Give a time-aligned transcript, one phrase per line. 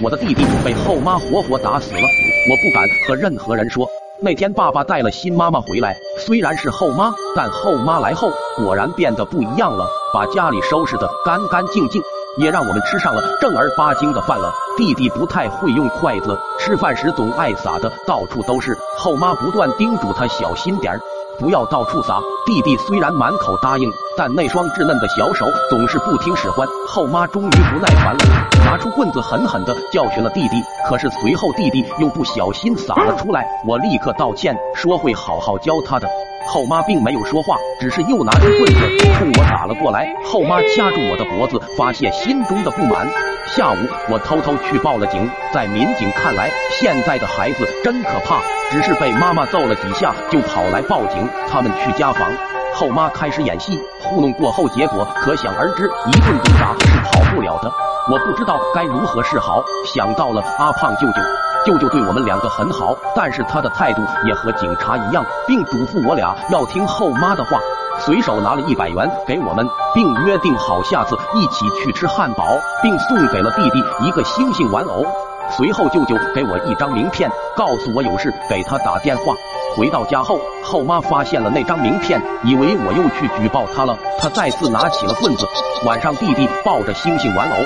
[0.00, 3.86] 我的弟弟被后妈活活打死了，我不敢和任何人说。
[4.22, 12.00] 那天爸爸带了新妈妈回来，虽然是后妈，但后妈来后果然变得不一样了，把家里收拾得干干净净，
[12.38, 14.50] 也让我们吃上了正儿八经的饭了。
[14.78, 21.00] 弟弟不太会用筷子，吃饭时总爱撒的到处都是，后妈不断叮嘱他小心点儿。
[21.38, 22.18] 不要到处撒。
[22.46, 26.66] 弟弟虽然满口答应，但那双稚嫩的小手总是不听使唤。
[26.88, 28.24] 后妈终于不耐烦了，
[28.66, 30.60] 拿出棍子狠狠地教训了弟弟。
[30.88, 36.08] 可是随后弟弟又不小心撒了出来，我立刻道歉，说会好好教他的。
[36.48, 40.12] 后妈并没有说话，只是又拿出棍子冲我打了过来。
[40.24, 43.08] 后妈掐住我的脖子，发泄心中的不满。
[43.46, 43.76] 下午
[44.10, 48.40] 我偷偷去报了警，在民警看来，现在的孩子真可怕，
[48.72, 51.28] 只是被妈妈揍了几下就跑来报警。
[51.48, 52.28] 他们去家访，
[52.76, 57.72] 后妈开始演戏，糊弄过后，结果可想而知，一顿毒打是跑不了的。
[58.10, 61.22] 我不知道该如何是好，想到了阿胖舅舅。
[61.64, 67.58] 舅舅对我们两个很好，但是他的态度也和警察一样，并嘱咐我俩要听后妈的话。
[67.98, 72.44] 随手拿了一百元给我们，并约定好下次一起去吃汉堡，
[72.82, 75.02] 并送给了弟弟一个星星玩偶。
[75.50, 79.34] 随后舅舅给我一张名片，告诉我有事给他打电话。
[79.76, 85.46] 回到家后，后妈发现了那张名片，以为我又去举报他了，她再次拿起了棍子。
[85.84, 87.56] 晚上弟弟抱着星星玩偶。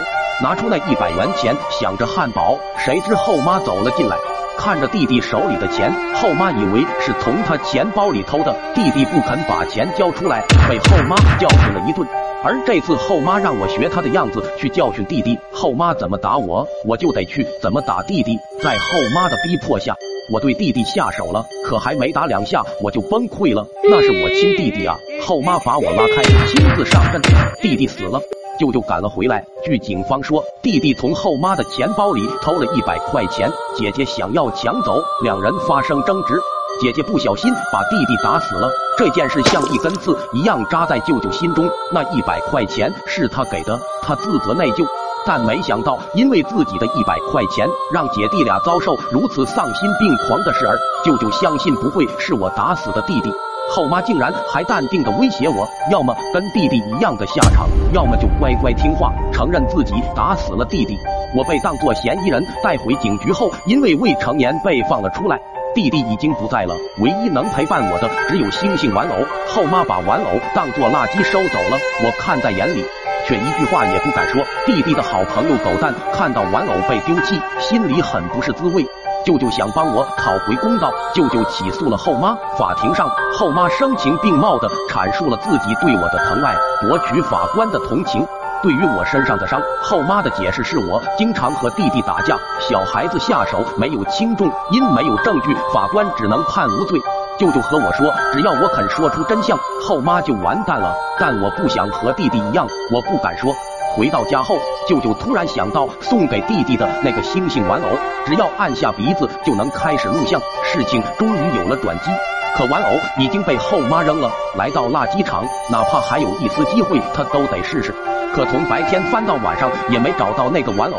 [0.43, 4.17] 拿出那一百元钱，想着汉堡，谁知后妈走了进来，
[4.57, 12.09] 看着弟弟手里的钱，后妈以为是从他钱包里偷的，弟弟不肯把钱交出来，被后妈教训了一顿。
[12.43, 18.39] 而这次后妈让我学她的样子去教训弟弟，后妈怎么打我，我就得去怎么打弟弟。
[18.63, 19.95] 在后妈的逼迫下，
[20.33, 23.67] 我对弟弟下手了，可还没打两下，我就崩溃了。
[23.83, 24.97] 那是我亲弟弟啊！
[25.27, 27.21] 后妈把我拉开，亲自上阵，
[27.61, 28.21] 弟弟死了。
[28.59, 32.73] 舅舅赶了回来，据警方说，弟弟从后妈的钱包里偷了。
[32.77, 36.39] 一百块钱，姐姐想要抢走，两人发生争执，
[36.81, 38.71] 姐姐不小心把弟弟打死了。
[38.97, 44.87] 这件事像一根刺一样扎在舅舅心中，那一百块钱是他给的，他自责内疚，
[45.27, 50.77] 但没想到因为自己的一百块钱，让姐弟俩遭受如此丧心病狂的事儿。
[51.05, 53.33] 舅舅相信不会是我打死的弟弟。
[53.73, 60.99] 后妈竟然还淡定的威胁我，要么跟弟弟一样的下场，要么就乖乖听话，承认自己打死了弟弟。
[61.37, 65.39] 我被当作嫌疑人带回警局后，因为未成年被放了出来。
[65.73, 69.15] 弟弟已经不在了，唯一能陪伴我的只有星星玩偶。
[69.47, 72.85] 后妈把玩偶当作垃圾收走了，我看在眼里，
[73.31, 74.43] 却一句话也不敢说。
[74.67, 78.85] 弟弟的好朋友狗蛋看到玩偶被丢弃，心里很不是滋味。
[79.25, 82.35] 舅舅想帮我讨回公道，舅舅起诉了后妈。
[82.59, 88.27] 法庭上，后妈声情并茂地阐述了自己对我的疼爱，博取法官的同情。
[88.65, 97.01] 对于我身上的伤，后妈的解释是我经常和弟弟打架，小孩子下手没有轻重，因没有证据，法官只能判无罪。
[97.41, 100.95] 舅舅和我说，只要我肯说出真相，后妈就完蛋了。
[101.19, 103.51] 但我不想和弟弟一样，我不敢说。
[103.97, 107.89] 回到家后，舅舅突然想到送给弟弟的那个星星玩偶，
[108.27, 110.39] 只要按下鼻子就能开始录像。
[110.63, 112.11] 事情终于有了转机，
[112.55, 114.31] 可玩偶已经被后妈扔了。
[114.59, 117.95] 来到垃圾场，哪怕还有一丝机会，他都得试试。
[118.35, 120.99] 可从白天翻到晚上，也没找到那个玩偶。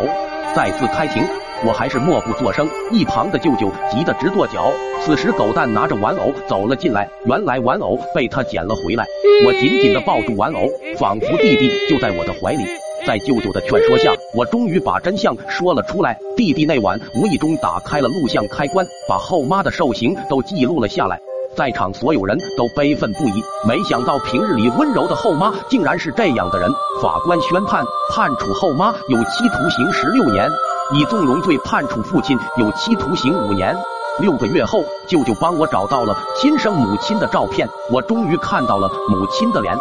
[0.55, 1.23] 再次开庭，
[1.65, 2.67] 我还是默不作声。
[2.91, 4.71] 一旁的舅舅急得直跺脚。
[5.03, 7.09] 此时，狗蛋拿着玩偶走了进来。
[7.25, 9.05] 原来玩偶被他捡了回来。
[9.45, 12.63] 我紧紧地抱住玩偶，仿佛弟弟就在我的怀里。
[13.05, 16.15] 在舅舅的劝说下，我终于把真相说了出来。
[16.37, 21.19] 弟弟那晚无意中打开了录像开关，把后妈的受刑都记录了下来。
[21.55, 23.43] 在场所有人都悲愤不已。
[23.67, 26.69] 没想到平日里温柔的后妈，竟然是这样的人。
[27.01, 30.47] 法官宣判，判处后妈有期徒刑十六年，
[30.93, 33.75] 以纵容罪判处父亲有期徒刑五年。
[34.19, 39.73] 六个月后，舅舅帮我找到了亲生母亲的照片，我终于看到了母亲的脸。